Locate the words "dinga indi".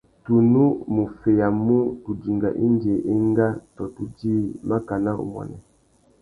2.21-2.93